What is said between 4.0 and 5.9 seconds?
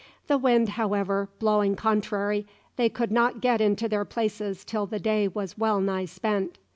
places till the day was well